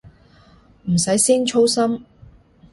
[0.89, 2.03] 唔使師兄操心